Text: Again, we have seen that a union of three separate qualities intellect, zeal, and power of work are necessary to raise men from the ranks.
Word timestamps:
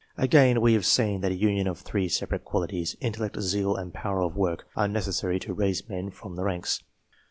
Again, 0.17 0.61
we 0.61 0.73
have 0.73 0.83
seen 0.87 1.21
that 1.21 1.31
a 1.31 1.35
union 1.37 1.67
of 1.67 1.77
three 1.77 2.09
separate 2.09 2.43
qualities 2.43 2.95
intellect, 3.01 3.39
zeal, 3.39 3.75
and 3.75 3.93
power 3.93 4.19
of 4.23 4.35
work 4.35 4.65
are 4.75 4.87
necessary 4.87 5.37
to 5.41 5.53
raise 5.53 5.87
men 5.87 6.09
from 6.09 6.35
the 6.35 6.43
ranks. 6.43 6.81